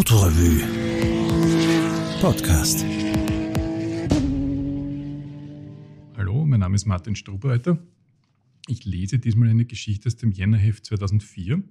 Autorevue 0.00 0.62
Podcast. 2.22 2.86
Hallo, 6.16 6.46
mein 6.46 6.60
Name 6.60 6.74
ist 6.76 6.86
Martin 6.86 7.14
Strobreiter. 7.14 7.78
Ich 8.66 8.86
lese 8.86 9.18
diesmal 9.18 9.50
eine 9.50 9.66
Geschichte 9.66 10.06
aus 10.06 10.16
dem 10.16 10.32
Jännerheft 10.32 10.86
2004. 10.86 11.62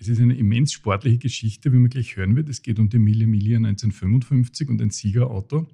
Es 0.00 0.08
ist 0.08 0.20
eine 0.20 0.34
immens 0.34 0.72
sportliche 0.72 1.18
Geschichte, 1.18 1.72
wie 1.72 1.76
man 1.76 1.88
gleich 1.88 2.16
hören 2.16 2.34
wird. 2.34 2.48
Es 2.48 2.62
geht 2.62 2.80
um 2.80 2.88
die 2.88 2.98
Mille 2.98 3.28
Miglia 3.28 3.58
1955 3.58 4.68
und 4.68 4.82
ein 4.82 4.90
Siegerauto. 4.90 5.68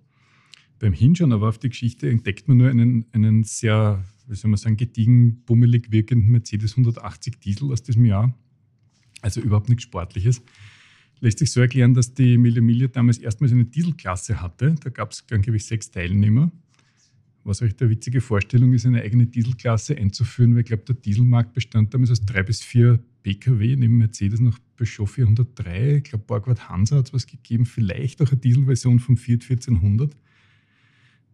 Beim 0.79 0.93
Hinschauen 0.93 1.32
aber 1.32 1.49
auf 1.49 1.57
die 1.57 1.71
Geschichte 1.71 2.11
entdeckt 2.11 2.49
man 2.49 2.59
nur 2.59 2.68
einen, 2.68 3.07
einen 3.13 3.45
sehr, 3.45 4.04
wie 4.29 4.35
soll 4.35 4.50
man 4.50 4.59
sagen, 4.59 4.77
gediegen, 4.77 5.43
bummelig 5.46 5.91
wirkenden 5.91 6.32
Mercedes 6.32 6.73
180 6.73 7.41
Diesel 7.41 7.73
aus 7.73 7.82
diesem 7.82 8.04
Jahr. 8.04 8.39
Also 9.23 9.41
überhaupt 9.41 9.71
nichts 9.71 9.85
Sportliches 9.85 10.43
lässt 11.22 11.39
sich 11.39 11.53
so 11.53 11.61
erklären, 11.61 11.94
dass 11.94 12.14
die 12.14 12.36
Mille 12.36 12.61
Miglia 12.61 12.89
damals 12.89 13.18
erstmals 13.18 13.53
eine 13.53 13.64
Dieselklasse 13.64 14.43
hatte. 14.43 14.75
Da 14.82 14.90
gab 14.90 15.13
es 15.13 15.25
angeblich 15.30 15.64
sechs 15.64 15.90
Teilnehmer. 15.90 16.50
Was 17.44 17.63
recht 17.63 17.80
eine 17.80 17.90
witzige 17.90 18.21
Vorstellung 18.21 18.72
ist, 18.72 18.86
eine 18.86 19.03
eigene 19.03 19.27
Dieselklasse 19.27 19.96
einzuführen, 19.96 20.54
weil 20.54 20.61
ich 20.61 20.66
glaube, 20.66 20.82
der 20.85 20.96
Dieselmarkt 20.96 21.54
bestand 21.54 21.94
damals 21.94 22.11
aus 22.11 22.25
drei 22.25 22.43
bis 22.43 22.63
vier 22.63 23.00
Pkw, 23.22 23.77
neben 23.77 23.99
Mercedes 23.99 24.40
noch 24.40 24.58
Peugeot 24.77 25.07
403. 25.07 25.96
Ich 25.96 26.04
glaube, 26.04 26.25
Borgward 26.27 26.68
Hansa 26.68 26.96
hat 26.96 27.07
es 27.07 27.14
was 27.14 27.27
gegeben, 27.27 27.66
vielleicht 27.66 28.21
auch 28.21 28.30
eine 28.30 28.41
Dieselversion 28.41 28.99
vom 28.99 29.16
Fiat 29.16 29.43
1400. 29.43 30.16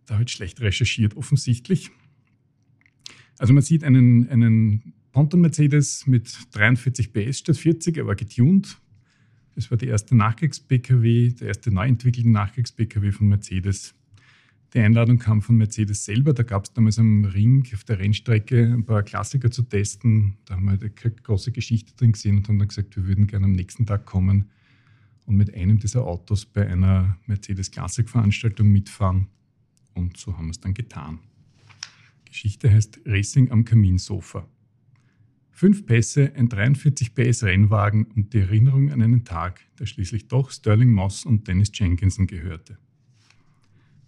Da 0.04 0.16
halt 0.16 0.30
schlecht 0.30 0.60
recherchiert, 0.60 1.16
offensichtlich. 1.16 1.90
Also 3.38 3.54
man 3.54 3.62
sieht 3.62 3.84
einen, 3.84 4.28
einen 4.28 4.92
Ponton 5.12 5.40
Mercedes 5.40 6.06
mit 6.06 6.38
43 6.52 7.12
PS 7.12 7.38
statt 7.38 7.56
40, 7.56 7.96
er 7.96 8.06
war 8.06 8.16
getuned, 8.16 8.78
das 9.58 9.72
war 9.72 9.76
die 9.76 9.88
erste 9.88 10.14
Nachkriegs-PKW, 10.14 11.30
der 11.32 11.48
erste 11.48 11.72
neu 11.72 11.88
entwickelte 11.88 12.30
Nachkriegs-PKW 12.30 13.10
von 13.10 13.26
Mercedes. 13.26 13.92
Die 14.72 14.78
Einladung 14.78 15.18
kam 15.18 15.42
von 15.42 15.56
Mercedes 15.56 16.04
selber. 16.04 16.32
Da 16.32 16.44
gab 16.44 16.66
es 16.66 16.72
damals 16.72 17.00
am 17.00 17.24
Ring 17.24 17.66
auf 17.74 17.82
der 17.82 17.98
Rennstrecke 17.98 18.72
ein 18.72 18.84
paar 18.84 19.02
Klassiker 19.02 19.50
zu 19.50 19.64
testen. 19.64 20.36
Da 20.44 20.54
haben 20.54 20.80
wir 20.80 20.88
keine 20.90 21.16
große 21.16 21.50
Geschichte 21.50 21.92
drin 21.96 22.12
gesehen 22.12 22.36
und 22.36 22.46
haben 22.46 22.60
dann 22.60 22.68
gesagt, 22.68 22.94
wir 22.94 23.08
würden 23.08 23.26
gerne 23.26 23.46
am 23.46 23.52
nächsten 23.52 23.84
Tag 23.84 24.06
kommen 24.06 24.48
und 25.26 25.36
mit 25.36 25.52
einem 25.52 25.80
dieser 25.80 26.04
Autos 26.04 26.46
bei 26.46 26.64
einer 26.64 27.18
Mercedes 27.26 27.72
Classic-Veranstaltung 27.72 28.68
mitfahren. 28.68 29.26
Und 29.92 30.18
so 30.18 30.38
haben 30.38 30.46
wir 30.46 30.52
es 30.52 30.60
dann 30.60 30.74
getan. 30.74 31.18
Geschichte 32.26 32.70
heißt 32.70 33.00
Racing 33.06 33.50
am 33.50 33.64
Kaminsofa. 33.64 34.46
Fünf 35.58 35.86
Pässe, 35.86 36.32
ein 36.36 36.48
43 36.48 37.16
PS 37.16 37.42
Rennwagen 37.42 38.04
und 38.14 38.32
die 38.32 38.38
Erinnerung 38.38 38.92
an 38.92 39.02
einen 39.02 39.24
Tag, 39.24 39.60
der 39.80 39.86
schließlich 39.86 40.28
doch 40.28 40.52
Sterling 40.52 40.92
Moss 40.92 41.26
und 41.26 41.48
Dennis 41.48 41.72
Jenkinson 41.74 42.28
gehörte. 42.28 42.78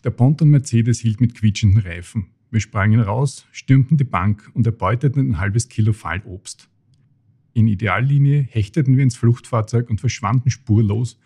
Der 0.04 0.10
Ponton 0.10 0.50
Mercedes 0.50 1.00
hielt 1.00 1.20
mit 1.20 1.34
quietschenden 1.34 1.82
Reifen. 1.82 2.28
Wir 2.52 2.60
sprangen 2.60 3.00
raus, 3.00 3.48
stürmten 3.50 3.96
die 3.96 4.04
Bank 4.04 4.48
und 4.54 4.64
erbeuteten 4.64 5.18
ein 5.28 5.38
halbes 5.40 5.68
Kilo 5.68 5.92
Fallobst. 5.92 6.68
In 7.52 7.66
Ideallinie 7.66 8.42
hechteten 8.42 8.96
wir 8.96 9.02
ins 9.02 9.16
Fluchtfahrzeug 9.16 9.90
und 9.90 9.98
verschwanden 10.00 10.50
spurlos, 10.50 11.18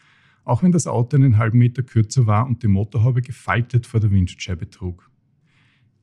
auch 0.45 0.63
wenn 0.63 0.73
das 0.73 0.87
Auto 0.87 1.19
einen 1.19 1.37
halben 1.37 1.59
Meter 1.59 1.83
kürzer 1.83 2.27
war 2.27 2.47
und 2.47 2.63
die 2.63 2.69
Motorhaube 2.69 3.21
gefaltet 3.21 3.85
vor 3.85 4.01
der 4.01 4.11
Windschutzscheibe 4.11 4.71
trug. 4.71 5.11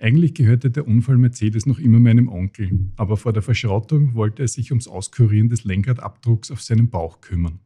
Eigentlich 0.02 0.34
gehörte 0.34 0.72
der 0.72 0.88
Unfall 0.88 1.20
Mercedes 1.20 1.68
noch 1.68 1.78
immer 1.78 2.00
meinem 2.00 2.28
Onkel, 2.28 2.72
aber 2.96 3.18
vor 3.18 3.34
der 3.34 3.44
Verschrottung 3.44 4.16
wollte 4.16 4.42
er 4.42 4.48
sich 4.48 4.72
ums 4.72 4.88
Auskurieren 4.88 5.48
des 5.48 5.64
Lenkradabdrucks 5.64 6.50
auf 6.50 6.60
seinem 6.60 6.90
Bauch 6.90 7.22
kümmern. 7.22 7.60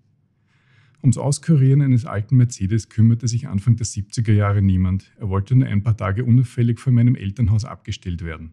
Ums 1.02 1.18
Auskurieren 1.18 1.82
eines 1.82 2.06
alten 2.06 2.36
Mercedes 2.36 2.90
kümmerte 2.90 3.30
sich 3.30 3.48
Anfang 3.48 3.78
der 3.78 3.86
70er 3.86 4.34
Jahre 4.34 4.62
niemand. 4.62 5.14
Er 5.18 5.30
wollte 5.30 5.56
nur 5.56 5.70
ein 5.70 5.82
paar 5.82 5.96
Tage 5.96 6.26
unauffällig 6.26 6.82
vor 6.82 6.92
meinem 6.92 7.16
Elternhaus 7.16 7.64
abgestellt 7.64 8.22
werden. 8.22 8.52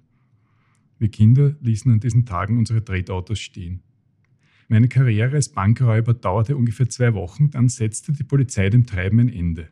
Wir 1.01 1.09
Kinder 1.09 1.57
ließen 1.61 1.91
an 1.91 1.99
diesen 1.99 2.25
Tagen 2.25 2.59
unsere 2.59 2.85
Tretautos 2.85 3.41
stehen. 3.41 3.81
Meine 4.69 4.87
Karriere 4.87 5.35
als 5.35 5.49
Bankräuber 5.49 6.15
dauerte 6.15 6.57
ungefähr 6.57 6.89
zwei 6.89 7.15
Wochen, 7.15 7.51
dann 7.51 7.69
setzte 7.69 8.13
die 8.13 8.23
Polizei 8.23 8.71
dem 8.71 8.87
Treiben 8.87 9.19
ein 9.19 9.29
Ende. 9.29 9.71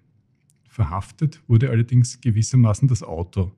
Verhaftet 0.68 1.40
wurde 1.46 1.70
allerdings 1.70 2.20
gewissermaßen 2.20 2.88
das 2.88 3.04
Auto, 3.04 3.52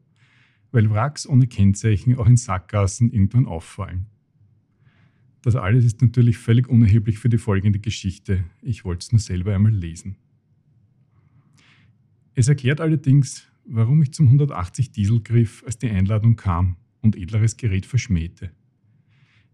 weil 0.72 0.90
Wracks 0.90 1.26
ohne 1.26 1.46
Kennzeichen 1.46 2.16
auch 2.16 2.26
in 2.26 2.36
Sackgassen 2.36 3.12
irgendwann 3.12 3.46
auffallen. 3.46 4.06
Das 5.42 5.56
alles 5.56 5.84
ist 5.84 6.00
natürlich 6.00 6.38
völlig 6.38 6.68
unerheblich 6.68 7.18
für 7.18 7.28
die 7.28 7.38
folgende 7.38 7.78
Geschichte. 7.78 8.44
Ich 8.62 8.84
wollte 8.84 9.04
es 9.04 9.12
nur 9.12 9.18
selber 9.18 9.54
einmal 9.54 9.72
lesen. 9.72 10.16
Es 12.34 12.48
erklärt 12.48 12.80
allerdings, 12.80 13.46
warum 13.64 14.02
ich 14.02 14.12
zum 14.12 14.26
180 14.26 14.92
Diesel 14.92 15.20
griff, 15.22 15.62
als 15.66 15.78
die 15.78 15.90
Einladung 15.90 16.36
kam 16.36 16.76
und 17.00 17.16
edleres 17.16 17.56
Gerät 17.56 17.86
verschmähte. 17.86 18.52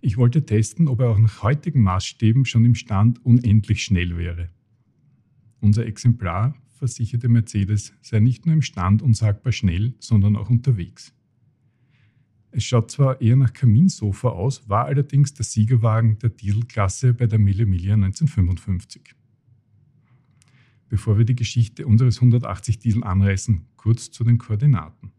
Ich 0.00 0.16
wollte 0.16 0.46
testen, 0.46 0.86
ob 0.86 1.00
er 1.00 1.08
auch 1.08 1.18
nach 1.18 1.42
heutigen 1.42 1.82
Maßstäben 1.82 2.44
schon 2.44 2.64
im 2.64 2.76
Stand 2.76 3.24
unendlich 3.24 3.82
schnell 3.82 4.16
wäre. 4.16 4.50
Unser 5.60 5.86
Exemplar 5.86 6.54
versicherte 6.78 7.28
Mercedes, 7.28 7.92
sei 8.00 8.20
nicht 8.20 8.46
nur 8.46 8.54
im 8.54 8.62
Stand 8.62 9.02
unsagbar 9.02 9.52
schnell, 9.52 9.94
sondern 9.98 10.36
auch 10.36 10.50
unterwegs. 10.50 11.12
Es 12.50 12.64
schaut 12.64 12.90
zwar 12.90 13.20
eher 13.20 13.36
nach 13.36 13.52
Kaminsofa 13.52 14.30
aus, 14.30 14.68
war 14.68 14.86
allerdings 14.86 15.34
der 15.34 15.44
Siegerwagen 15.44 16.18
der 16.18 16.30
Dieselklasse 16.30 17.12
bei 17.12 17.26
der 17.26 17.38
Mille 17.38 17.66
Miglia 17.66 17.94
1955. 17.94 19.14
Bevor 20.88 21.18
wir 21.18 21.26
die 21.26 21.36
Geschichte 21.36 21.86
unseres 21.86 22.16
180 22.16 22.78
Diesel 22.78 23.04
anreißen, 23.04 23.66
kurz 23.76 24.10
zu 24.10 24.24
den 24.24 24.38
Koordinaten. 24.38 25.12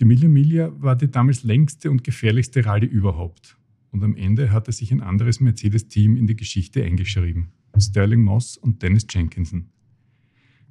Die 0.00 0.04
Mille 0.04 0.28
Miglia 0.28 0.72
war 0.80 0.96
die 0.96 1.10
damals 1.10 1.44
längste 1.44 1.90
und 1.90 2.02
gefährlichste 2.02 2.66
Rallye 2.66 2.86
überhaupt. 2.86 3.56
Und 3.92 4.02
am 4.02 4.16
Ende 4.16 4.50
hatte 4.50 4.72
sich 4.72 4.92
ein 4.92 5.00
anderes 5.00 5.40
Mercedes-Team 5.40 6.16
in 6.16 6.26
die 6.26 6.36
Geschichte 6.36 6.82
eingeschrieben. 6.82 7.52
Sterling 7.78 8.22
Moss 8.22 8.56
und 8.56 8.82
Dennis 8.82 9.06
Jenkinson. 9.08 9.70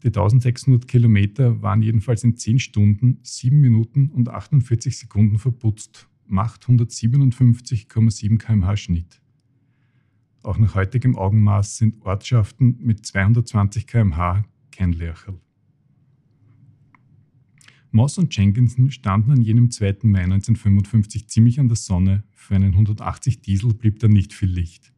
Die 0.05 0.09
1600 0.09 0.87
Kilometer 0.87 1.63
waren 1.63 1.81
jedenfalls 1.81 2.23
in 2.23 2.37
10 2.37 2.59
Stunden, 2.59 3.17
7 3.23 3.59
Minuten 3.59 4.09
und 4.09 4.29
48 4.29 4.99
Sekunden 4.99 5.39
verputzt, 5.39 6.07
macht 6.27 6.65
157,7 6.65 8.37
km/h 8.37 8.77
Schnitt. 8.77 9.19
Auch 10.43 10.59
nach 10.59 10.75
heutigem 10.75 11.15
Augenmaß 11.15 11.77
sind 11.77 12.05
Ortschaften 12.05 12.77
mit 12.81 13.03
220 13.03 13.87
km/h 13.87 14.45
kein 14.69 14.93
Lercherl. 14.93 15.39
Moss 17.89 18.19
und 18.19 18.35
Jenkinson 18.37 18.91
standen 18.91 19.31
an 19.31 19.41
jenem 19.41 19.71
2. 19.71 20.01
Mai 20.03 20.21
1955 20.25 21.29
ziemlich 21.29 21.59
an 21.59 21.67
der 21.67 21.77
Sonne. 21.77 22.23
Für 22.31 22.53
einen 22.53 22.73
180 22.73 23.41
Diesel 23.41 23.73
blieb 23.73 23.97
da 23.97 24.07
nicht 24.07 24.33
viel 24.33 24.49
Licht. 24.51 24.93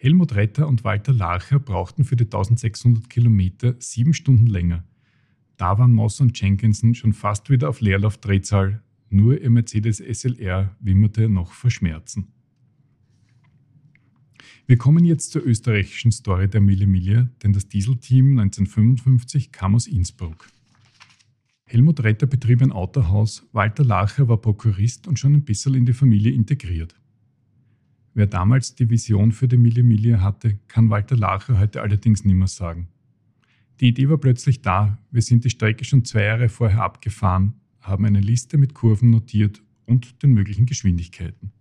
Helmut 0.00 0.36
Retter 0.36 0.68
und 0.68 0.84
Walter 0.84 1.12
Larcher 1.12 1.58
brauchten 1.58 2.04
für 2.04 2.14
die 2.14 2.24
1600 2.24 3.10
Kilometer 3.10 3.74
sieben 3.80 4.14
Stunden 4.14 4.46
länger. 4.46 4.84
Da 5.56 5.76
waren 5.76 5.92
Moss 5.92 6.20
und 6.20 6.40
Jenkinson 6.40 6.94
schon 6.94 7.12
fast 7.12 7.50
wieder 7.50 7.68
auf 7.68 7.80
Leerlaufdrehzahl, 7.80 8.80
nur 9.10 9.40
ihr 9.40 9.50
Mercedes 9.50 9.98
SLR 9.98 10.76
wimmerte 10.78 11.28
noch 11.28 11.50
vor 11.50 11.72
Schmerzen. 11.72 12.28
Wir 14.68 14.76
kommen 14.76 15.04
jetzt 15.04 15.32
zur 15.32 15.44
österreichischen 15.44 16.12
Story 16.12 16.48
der 16.48 16.60
Mille 16.60 16.86
Miglia, 16.86 17.28
denn 17.42 17.52
das 17.52 17.66
Dieselteam 17.66 18.38
1955 18.38 19.50
kam 19.50 19.74
aus 19.74 19.88
Innsbruck. 19.88 20.48
Helmut 21.64 22.04
Retter 22.04 22.26
betrieb 22.26 22.62
ein 22.62 22.70
Autohaus, 22.70 23.48
Walter 23.52 23.84
Lacher 23.84 24.28
war 24.28 24.40
Prokurist 24.40 25.08
und 25.08 25.18
schon 25.18 25.34
ein 25.34 25.44
bisschen 25.44 25.74
in 25.74 25.86
die 25.86 25.92
Familie 25.92 26.30
integriert. 26.30 26.94
Wer 28.14 28.26
damals 28.26 28.74
die 28.74 28.90
Vision 28.90 29.32
für 29.32 29.48
die 29.48 29.56
Mille 29.56 29.82
Miglia 29.82 30.20
hatte, 30.20 30.58
kann 30.68 30.90
Walter 30.90 31.16
Lacher 31.16 31.58
heute 31.58 31.82
allerdings 31.82 32.24
nimmer 32.24 32.46
sagen. 32.46 32.88
Die 33.80 33.88
Idee 33.88 34.08
war 34.08 34.18
plötzlich 34.18 34.62
da, 34.62 34.98
wir 35.10 35.22
sind 35.22 35.44
die 35.44 35.50
Strecke 35.50 35.84
schon 35.84 36.04
zwei 36.04 36.24
Jahre 36.24 36.48
vorher 36.48 36.82
abgefahren, 36.82 37.54
haben 37.80 38.04
eine 38.04 38.20
Liste 38.20 38.58
mit 38.58 38.74
Kurven 38.74 39.10
notiert 39.10 39.62
und 39.86 40.22
den 40.22 40.32
möglichen 40.32 40.66
Geschwindigkeiten. 40.66 41.52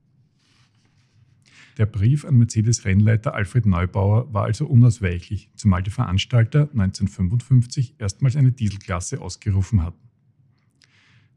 Der 1.77 1.85
Brief 1.85 2.25
an 2.25 2.37
Mercedes-Rennleiter 2.37 3.35
Alfred 3.35 3.67
Neubauer 3.67 4.33
war 4.33 4.45
also 4.45 4.65
unausweichlich, 4.65 5.51
zumal 5.55 5.83
die 5.83 5.91
Veranstalter 5.91 6.61
1955 6.71 7.95
erstmals 7.99 8.35
eine 8.35 8.51
Dieselklasse 8.51 9.21
ausgerufen 9.21 9.83
hatten. 9.83 10.09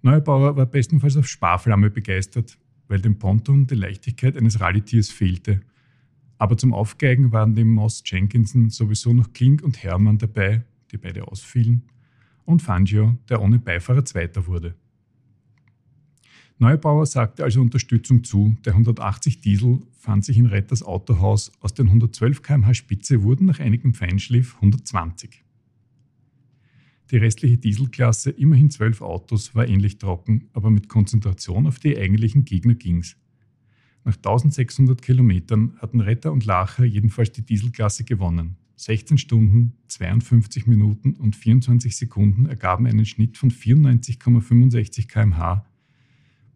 Neubauer 0.01 0.57
war 0.57 0.65
bestenfalls 0.65 1.19
auf 1.19 1.29
Sparflamme 1.29 1.91
begeistert, 1.91 2.57
weil 2.91 3.01
dem 3.01 3.19
Ponton 3.19 3.67
die 3.67 3.77
Leichtigkeit 3.77 4.37
eines 4.37 4.61
Rallye-Tiers 4.61 5.11
fehlte. 5.11 5.61
Aber 6.39 6.57
zum 6.57 6.75
Aufgeigen 6.75 7.33
waren 7.33 7.53
neben 7.53 7.71
Moss 7.71 8.03
Jenkinson 8.05 8.69
sowieso 8.69 9.13
noch 9.13 9.33
Klink 9.33 9.63
und 9.63 9.83
Hermann 9.83 10.19
dabei, 10.19 10.65
die 10.91 10.99
beide 10.99 11.29
ausfielen, 11.29 11.85
und 12.45 12.63
Fangio, 12.63 13.17
der 13.29 13.41
ohne 13.41 13.61
Beifahrer 13.61 14.05
Zweiter 14.05 14.47
wurde. 14.47 14.75
Neubauer 16.59 17.07
sagte 17.07 17.45
also 17.45 17.61
Unterstützung 17.61 18.25
zu. 18.25 18.57
Der 18.65 18.73
180 18.73 19.41
Diesel 19.41 19.81
fand 19.97 20.25
sich 20.25 20.37
in 20.37 20.47
Retters 20.47 20.83
Autohaus. 20.83 21.53
Aus 21.61 21.73
den 21.73 21.87
112 21.87 22.43
km/h 22.43 22.75
Spitze 22.75 23.23
wurden 23.23 23.47
nach 23.47 23.61
einigem 23.61 23.95
Feinschliff 23.95 24.57
120. 24.57 25.45
Die 27.11 27.17
restliche 27.17 27.59
Dieselklasse, 27.59 28.31
immerhin 28.31 28.71
zwölf 28.71 29.03
Autos, 29.03 29.55
war 29.55 29.67
ähnlich 29.67 29.99
trocken, 29.99 30.49
aber 30.53 30.71
mit 30.71 30.89
Konzentration 30.89 31.67
auf 31.67 31.81
die 31.81 31.99
eigentlichen 31.99 32.45
Gegner 32.45 32.75
ging's. 32.75 33.17
Nach 34.05 34.17
1600 34.17 35.03
Kilometern 35.03 35.77
hatten 35.79 36.01
Retter 36.01 36.33
und 36.33 36.45
Lacher 36.45 36.85
jedenfalls 36.85 37.33
die 37.33 37.43
Dieselklasse 37.43 38.05
gewonnen. 38.05 38.57
16 38.77 39.19
Stunden, 39.19 39.75
52 39.89 40.67
Minuten 40.67 41.15
und 41.15 41.37
24 41.37 41.97
Sekunden 41.97 42.47
ergaben 42.47 42.87
einen 42.87 43.05
Schnitt 43.05 43.37
von 43.37 43.51
94,65 43.51 45.09
km/h. 45.09 45.67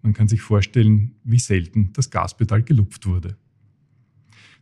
Man 0.02 0.12
kann 0.14 0.28
sich 0.28 0.40
vorstellen, 0.40 1.16
wie 1.24 1.38
selten 1.38 1.92
das 1.92 2.10
Gaspedal 2.10 2.62
gelupft 2.62 3.06
wurde. 3.06 3.36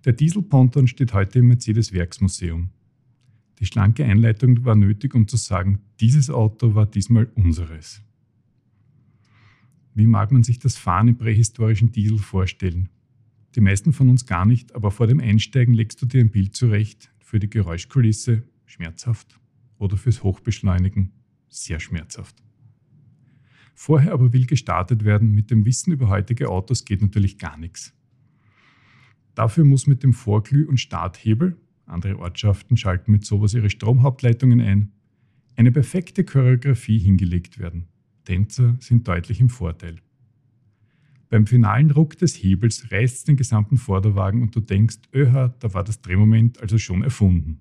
Der 0.05 0.13
Dieselponton 0.13 0.89
steht 0.89 1.13
heute 1.13 1.39
im 1.41 1.49
Mercedes-Werksmuseum. 1.49 2.71
Die 3.63 3.67
schlanke 3.67 4.05
Einleitung 4.05 4.65
war 4.65 4.75
nötig, 4.75 5.15
um 5.15 5.29
zu 5.29 5.37
sagen, 5.37 5.83
dieses 6.01 6.31
Auto 6.31 6.75
war 6.75 6.85
diesmal 6.85 7.27
unseres. 7.37 8.03
Wie 9.95 10.09
mag 10.09 10.33
man 10.33 10.43
sich 10.43 10.59
das 10.59 10.77
Fahren 10.77 11.07
im 11.07 11.17
prähistorischen 11.17 11.93
Diesel 11.93 12.19
vorstellen? 12.19 12.89
Die 13.55 13.61
meisten 13.61 13.93
von 13.93 14.09
uns 14.09 14.27
gar 14.27 14.47
nicht, 14.47 14.75
aber 14.75 14.91
vor 14.91 15.07
dem 15.07 15.21
Einsteigen 15.21 15.75
legst 15.75 16.03
du 16.03 16.07
dir 16.07 16.23
ein 16.23 16.33
Bild 16.33 16.57
zurecht, 16.57 17.13
für 17.21 17.39
die 17.39 17.49
Geräuschkulisse 17.49 18.43
schmerzhaft 18.67 19.39
oder 19.79 19.97
fürs 19.97 20.25
Hochbeschleunigen 20.25 21.13
sehr 21.49 21.79
schmerzhaft. 21.79 22.43
Vorher 23.77 24.13
aber 24.13 24.33
will 24.33 24.47
gestartet 24.47 25.05
werden, 25.05 25.37
mit 25.37 25.53
dem 25.53 25.65
Wissen 25.65 25.93
über 25.93 26.09
heutige 26.09 26.49
Autos 26.49 26.85
geht 26.85 27.01
natürlich 27.01 27.39
gar 27.39 27.57
nichts. 27.57 27.95
Dafür 29.37 29.65
muss 29.65 29.87
mit 29.87 30.03
dem 30.03 30.15
Vorglüh- 30.15 30.67
und 30.67 30.81
Starthebel, 30.81 31.57
andere 31.87 32.19
Ortschaften 32.19 32.77
schalten 32.77 33.13
mit 33.13 33.25
sowas 33.25 33.55
ihre 33.55 33.71
Stromhauptleitungen 33.71 34.61
ein, 34.61 34.93
eine 35.57 35.73
perfekte 35.73 36.25
Choreografie 36.25 36.99
hingelegt 36.99 37.59
werden. 37.59 37.87
Tänzer 38.25 38.77
sind 38.81 39.07
deutlich 39.09 39.41
im 39.41 39.49
Vorteil. 39.49 39.97
Beim 41.29 41.47
finalen 41.47 41.91
Ruck 41.91 42.19
des 42.19 42.35
Hebels 42.43 42.93
reißt 42.93 43.27
den 43.27 43.37
gesamten 43.37 43.79
Vorderwagen 43.79 44.43
und 44.43 44.55
du 44.55 44.61
denkst, 44.61 44.99
öha, 45.15 45.55
da 45.61 45.73
war 45.73 45.83
das 45.83 46.03
Drehmoment 46.03 46.61
also 46.61 46.79
schon 46.79 47.03
erfunden. 47.03 47.61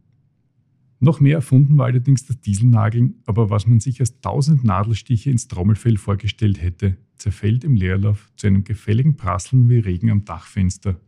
Noch 0.99 1.19
mehr 1.19 1.35
erfunden 1.35 1.77
war 1.77 1.87
allerdings 1.87 2.25
das 2.25 2.39
Dieselnageln, 2.41 3.15
aber 3.25 3.49
was 3.49 3.65
man 3.65 3.79
sich 3.79 3.99
als 4.01 4.19
tausend 4.19 4.63
Nadelstiche 4.63 5.31
ins 5.31 5.47
Trommelfell 5.47 5.97
vorgestellt 5.97 6.61
hätte, 6.61 6.97
zerfällt 7.15 7.63
im 7.63 7.75
Leerlauf 7.75 8.29
zu 8.35 8.47
einem 8.47 8.63
gefälligen 8.63 9.15
Prasseln 9.15 9.67
wie 9.67 9.79
Regen 9.79 10.11
am 10.11 10.25
Dachfenster. 10.25 10.99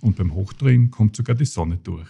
Und 0.00 0.16
beim 0.16 0.34
Hochdrehen 0.34 0.90
kommt 0.90 1.16
sogar 1.16 1.36
die 1.36 1.46
Sonne 1.46 1.78
durch. 1.78 2.08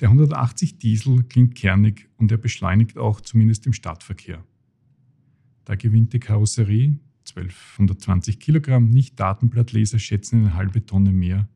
Der 0.00 0.08
180 0.08 0.78
Diesel 0.78 1.24
klingt 1.24 1.54
kernig 1.54 2.08
und 2.16 2.30
er 2.30 2.38
beschleunigt 2.38 2.98
auch 2.98 3.20
zumindest 3.20 3.66
im 3.66 3.72
Stadtverkehr. 3.72 4.44
Da 5.64 5.74
gewinnt 5.74 6.12
die 6.12 6.20
Karosserie 6.20 6.98
1220 7.28 8.40
Kilogramm, 8.40 8.90
nicht 8.90 9.18
Datenblattleser 9.18 9.98
schätzen 9.98 10.40
eine 10.40 10.54
halbe 10.54 10.86
Tonne 10.86 11.12
mehr. 11.12 11.48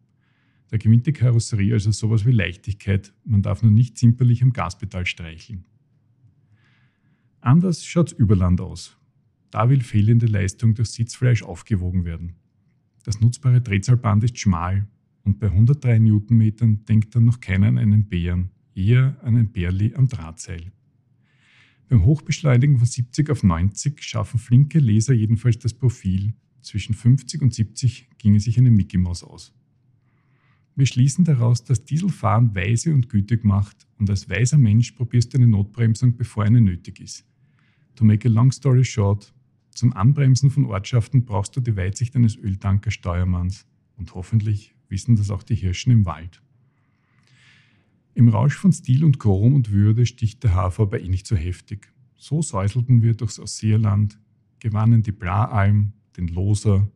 Da 0.68 0.76
gewinnt 0.76 1.06
die 1.06 1.12
Karosserie 1.12 1.74
also 1.74 1.92
sowas 1.92 2.26
wie 2.26 2.32
Leichtigkeit, 2.32 3.12
man 3.24 3.42
darf 3.42 3.62
nur 3.62 3.70
nicht 3.70 3.96
zimperlich 3.96 4.42
am 4.42 4.52
Gaspedal 4.52 5.06
streicheln. 5.06 5.64
Anders 7.40 7.84
schaut's 7.84 8.12
Überland 8.12 8.60
aus. 8.60 8.96
Da 9.50 9.68
will 9.68 9.82
fehlende 9.82 10.26
Leistung 10.26 10.74
durch 10.74 10.90
Sitzfleisch 10.90 11.42
aufgewogen 11.42 12.04
werden. 12.04 12.34
Das 13.04 13.20
nutzbare 13.20 13.60
Drehzahlband 13.60 14.24
ist 14.24 14.38
schmal 14.38 14.86
und 15.24 15.38
bei 15.38 15.46
103 15.46 15.98
Newtonmetern 15.98 16.84
denkt 16.84 17.14
dann 17.14 17.24
noch 17.24 17.40
keiner 17.40 17.68
an 17.68 17.78
einen 17.78 18.08
Bären, 18.08 18.50
eher 18.74 19.16
an 19.22 19.36
ein 19.36 19.52
Bärli 19.52 19.94
am 19.94 20.08
Drahtseil. 20.08 20.72
Beim 21.88 22.04
Hochbeschleunigen 22.04 22.78
von 22.78 22.86
70 22.86 23.30
auf 23.30 23.42
90 23.42 24.02
schaffen 24.02 24.40
flinke 24.40 24.78
Leser 24.78 25.12
jedenfalls 25.12 25.58
das 25.58 25.74
Profil. 25.74 26.34
Zwischen 26.62 26.94
50 26.94 27.42
und 27.42 27.52
70 27.52 28.08
ginge 28.18 28.40
sich 28.40 28.56
eine 28.56 28.70
Mickey 28.70 28.96
Maus 28.96 29.22
aus. 29.22 29.52
Wir 30.74 30.86
schließen 30.86 31.24
daraus, 31.24 31.64
dass 31.64 31.84
Dieselfahren 31.84 32.54
weise 32.54 32.94
und 32.94 33.10
gütig 33.10 33.44
macht 33.44 33.86
und 33.98 34.08
als 34.08 34.30
weiser 34.30 34.56
Mensch 34.56 34.92
probierst 34.92 35.34
du 35.34 35.38
eine 35.38 35.48
Notbremsung, 35.48 36.16
bevor 36.16 36.44
eine 36.44 36.62
nötig 36.62 36.98
ist. 36.98 37.26
To 37.96 38.04
make 38.04 38.26
a 38.26 38.30
long 38.30 38.52
story 38.52 38.84
short, 38.84 39.34
zum 39.74 39.92
Anbremsen 39.92 40.50
von 40.50 40.64
Ortschaften 40.64 41.24
brauchst 41.24 41.56
du 41.56 41.60
die 41.60 41.76
Weitsicht 41.76 42.16
eines 42.16 42.36
Öltankersteuermanns 42.36 43.66
und 43.96 44.14
hoffentlich 44.14 44.74
wissen 44.92 45.16
das 45.16 45.30
auch 45.30 45.42
die 45.42 45.56
Hirschen 45.56 45.90
im 45.90 46.06
Wald. 46.06 46.40
Im 48.14 48.28
Rausch 48.28 48.54
von 48.54 48.72
Stil 48.72 49.04
und 49.04 49.18
Chrom 49.18 49.54
und 49.54 49.72
Würde 49.72 50.06
sticht 50.06 50.44
der 50.44 50.54
Hafer 50.54 50.84
aber 50.84 51.00
eh 51.00 51.08
nicht 51.08 51.26
so 51.26 51.34
heftig. 51.34 51.92
So 52.14 52.42
säuselten 52.42 53.02
wir 53.02 53.14
durchs 53.14 53.40
Ausseerland, 53.40 54.20
gewannen 54.60 55.02
die 55.02 55.12
Blaalm, 55.12 55.94
den 56.16 56.28
Loser, 56.28 56.88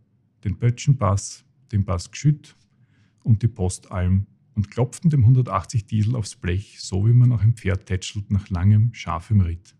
den 0.44 0.56
Böttchenbass, 0.58 1.44
den 1.72 1.84
Bass 1.84 2.12
Gschütt 2.12 2.54
und 3.25 3.43
die 3.43 3.48
Postalm 3.48 4.26
und 4.54 4.70
klopften 4.70 5.10
dem 5.10 5.22
180 5.22 5.87
Diesel 5.87 6.14
aufs 6.14 6.37
Blech, 6.37 6.81
so 6.81 7.06
wie 7.06 7.12
man 7.12 7.32
auch 7.32 7.43
ein 7.43 7.54
Pferd 7.54 7.87
tätschelt 7.87 8.31
nach 8.31 8.48
langem, 8.50 8.94
scharfem 8.94 9.40
Ritt. 9.40 9.75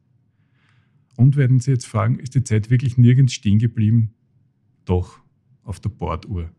Und 1.17 1.37
werden 1.37 1.61
Sie 1.61 1.71
jetzt 1.71 1.87
fragen, 1.87 2.19
ist 2.19 2.35
die 2.35 2.45
Zeit 2.45 2.71
wirklich 2.71 2.99
nirgends 2.99 3.33
stehen 3.33 3.59
geblieben? 3.59 4.15
Doch, 4.85 5.21
auf 5.63 5.81
der 5.81 5.91
Borduhr. 5.91 6.51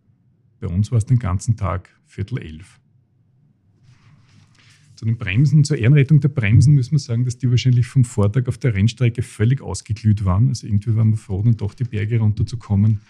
Bei 0.59 0.67
uns 0.67 0.91
war 0.91 0.97
es 0.97 1.05
den 1.05 1.19
ganzen 1.19 1.55
Tag 1.55 1.89
Viertel 2.05 2.39
elf. 2.39 2.79
Zu 4.95 5.05
den 5.05 5.17
Bremsen, 5.17 5.63
zur 5.63 5.77
Ehrenrettung 5.77 6.21
der 6.21 6.29
Bremsen 6.29 6.73
müssen 6.73 6.93
wir 6.93 6.99
sagen, 6.99 7.23
dass 7.23 7.37
die 7.37 7.51
wahrscheinlich 7.51 7.85
vom 7.85 8.03
Vortag 8.03 8.47
auf 8.47 8.57
der 8.57 8.73
Rennstrecke 8.73 9.21
völlig 9.21 9.61
ausgeglüht 9.61 10.25
waren. 10.25 10.47
Also 10.47 10.65
irgendwie 10.65 10.95
waren 10.95 11.11
wir 11.11 11.17
froh, 11.17 11.43
dann 11.43 11.55
doch 11.55 11.75
die 11.75 11.83
Berge 11.83 12.17
runterzukommen. 12.17 13.01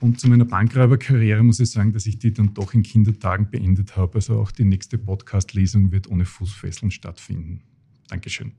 Und 0.00 0.20
zu 0.20 0.28
meiner 0.28 0.44
Bankräuberkarriere 0.44 1.42
muss 1.42 1.60
ich 1.60 1.70
sagen, 1.70 1.94
dass 1.94 2.04
ich 2.04 2.18
die 2.18 2.34
dann 2.34 2.52
doch 2.52 2.74
in 2.74 2.82
Kindertagen 2.82 3.48
beendet 3.48 3.96
habe. 3.96 4.16
Also 4.16 4.38
auch 4.38 4.50
die 4.50 4.66
nächste 4.66 4.98
Podcast-Lesung 4.98 5.90
wird 5.90 6.10
ohne 6.10 6.26
Fußfesseln 6.26 6.90
stattfinden. 6.90 7.62
Dankeschön. 8.08 8.52